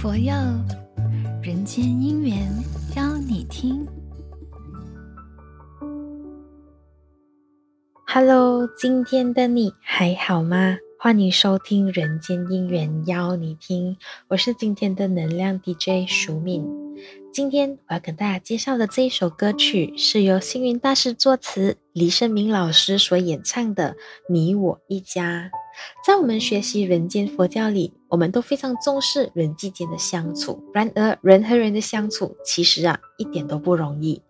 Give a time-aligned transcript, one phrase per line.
[0.00, 0.32] 佛佑，
[1.42, 2.48] 人间姻缘
[2.96, 3.86] 邀你听。
[8.06, 10.78] Hello，今天的你还好吗？
[10.98, 13.92] 欢迎收听《人间姻缘邀你听》，
[14.28, 16.66] 我是今天的能量 DJ 淑敏。
[17.30, 23.92] 今天我要跟大家介绍的这一首歌曲是由星云大师作词，李圣明老师所演唱的
[24.32, 25.50] 《你我一家》。
[26.04, 30.62] 在我们学习人间佛教里，我们都非常重视人际间的相处。
[30.72, 34.22] 然而，人和人的相处其实啊，一点都不容易。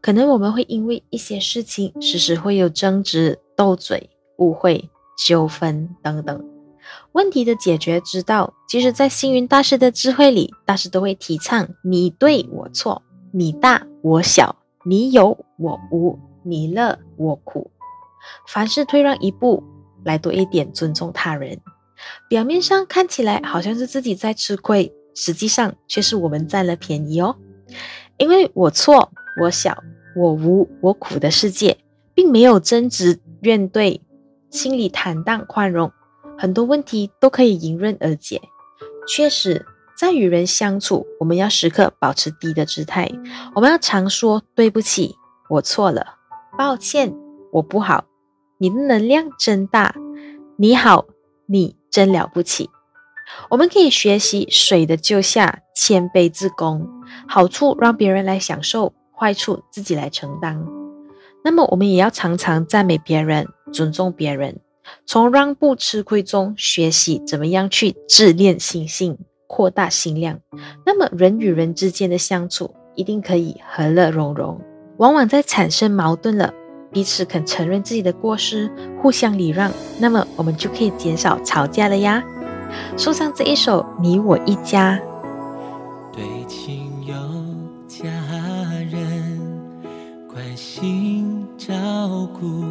[0.00, 4.90] 可能我们会因为一些事情，时时会有争执、斗嘴、误会、
[5.26, 6.44] 纠纷等等。
[7.12, 17.70] 问题的解决之道，其实，在星云大师的智慧里，大师都会提倡：你对我错，你大我小，你有我无，你乐我苦。
[18.46, 19.62] 凡事退让一步。
[20.08, 21.60] 来多一点尊重他人，
[22.30, 27.36] 表面上看起来好像是自己在吃亏，实际上却是我们占了便宜哦。
[28.16, 29.76] 因为我错、我小、
[30.16, 31.76] 我无、我苦的世界，
[32.14, 34.00] 并没有争执、怨怼，
[34.48, 35.92] 心里坦荡宽容，
[36.38, 38.40] 很多问题都可以迎刃而解。
[39.06, 43.10] 确实，在与人相处，我们要时刻保持低的姿态，
[43.54, 45.14] 我们要常说对不起，
[45.50, 46.14] 我错了，
[46.56, 47.14] 抱歉，
[47.52, 48.06] 我不好。
[48.60, 49.94] 你的能量真大，
[50.56, 51.06] 你好，
[51.46, 52.68] 你真了不起。
[53.50, 56.88] 我们可以学习水的救下，谦卑自宫，
[57.28, 60.66] 好处让别人来享受，坏处自己来承担。
[61.44, 64.58] 那么，我们也要常常赞美别人，尊重别人，
[65.06, 70.40] 从让步吃亏中学习怎么样去自恋心性，扩大心量。
[70.84, 74.60] 那么，人与人之间的相处一定可以和乐融融。
[74.96, 76.52] 往往在产生矛盾了。
[76.90, 78.70] 彼此肯承认自己的过失，
[79.00, 82.22] 互相礼让，那么我们就可以减少吵架了呀。
[82.96, 84.98] 送上这一首《你我一家》，
[86.14, 87.14] 对亲友
[87.86, 88.08] 家
[88.90, 89.40] 人
[90.26, 91.74] 关心照
[92.40, 92.64] 顾，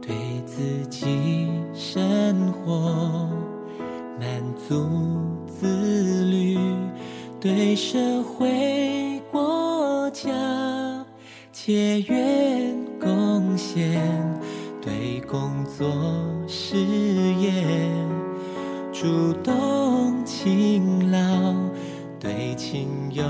[0.00, 0.14] 对
[0.46, 3.28] 自己生活
[4.20, 4.26] 满
[4.68, 4.86] 足
[5.46, 6.58] 自律，
[7.40, 10.30] 对社会国家
[11.52, 12.53] 结缘。
[13.64, 13.98] 贡献
[14.82, 15.88] 对工作
[16.46, 17.64] 事业
[18.92, 21.54] 主动勤劳，
[22.20, 23.24] 对亲友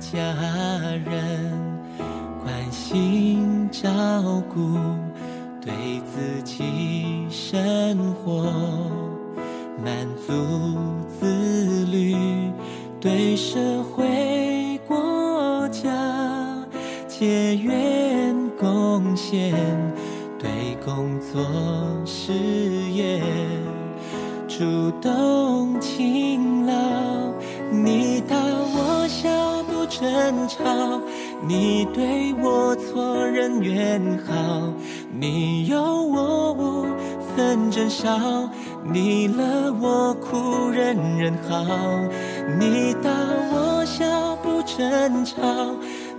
[0.00, 0.18] 家
[1.04, 1.52] 人
[2.42, 4.78] 关心照顾，
[5.60, 8.50] 对自己生活
[9.84, 9.94] 满
[10.26, 10.32] 足
[11.20, 12.16] 自律，
[12.98, 14.06] 对社会
[17.18, 18.36] 结缘。
[18.56, 19.52] 贡献
[20.38, 21.40] 对工作
[22.04, 23.20] 事业
[24.48, 26.72] 主动勤劳，
[27.70, 31.00] 你大我小不争吵，
[31.46, 34.34] 你对我错人缘好，
[35.12, 36.86] 你有我无
[37.36, 38.48] 分争少，
[38.92, 41.64] 你乐我苦人人好，
[42.58, 43.10] 你大
[43.52, 45.36] 我小不争吵。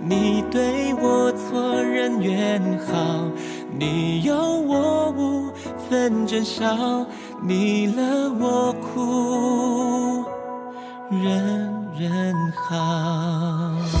[0.02, 3.30] 你对我错人缘好，
[3.78, 5.52] 你有我无
[5.88, 7.06] 分真少，
[7.42, 10.24] 你乐我苦
[11.10, 13.99] 人人好。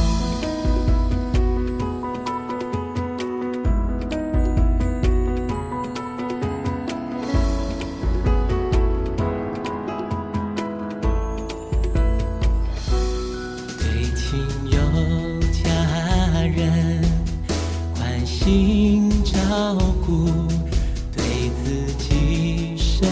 [23.00, 23.08] 生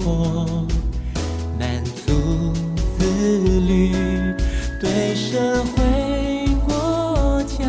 [0.00, 0.46] 活
[1.60, 2.50] 满足
[2.98, 3.92] 自律，
[4.80, 7.66] 对社会国家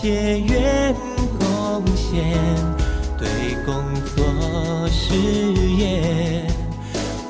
[0.00, 0.94] 结缘
[1.40, 2.38] 贡献，
[3.18, 3.26] 对
[3.66, 3.74] 工
[4.14, 6.46] 作事业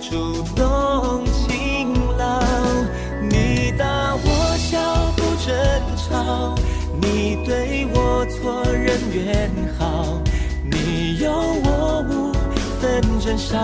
[0.03, 2.43] 主动勤劳。
[3.23, 5.57] 你大我小不争
[5.97, 6.55] 吵，
[7.01, 10.21] 你对我错人缘好。
[13.31, 13.57] 分少，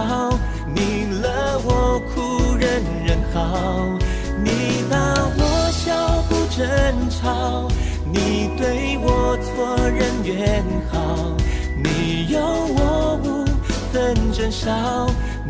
[0.77, 3.99] 你乐我苦人人好，
[4.45, 4.49] 你
[4.89, 4.97] 大
[5.37, 5.43] 我
[5.73, 7.67] 小不争吵，
[8.05, 11.35] 你对我错人缘好，
[11.83, 13.45] 你有我无
[13.93, 14.71] 分争少，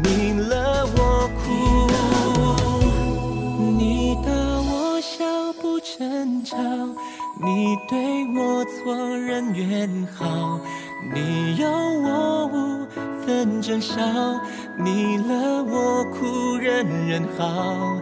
[0.02, 1.50] 你乐我苦，
[3.76, 6.56] 你大我小不争吵。
[7.38, 10.58] 你对我错人缘好，
[11.02, 12.86] 你有我无
[13.24, 13.96] 分争少，
[14.76, 18.00] 你乐我苦，人人好。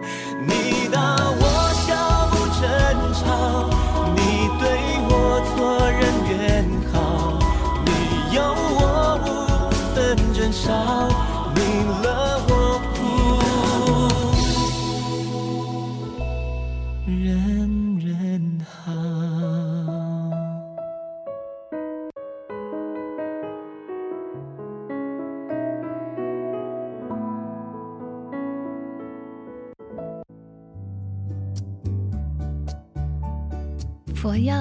[34.25, 34.55] 佛佑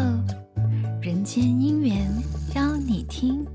[1.02, 2.06] 人间姻缘
[2.54, 3.48] 邀你听。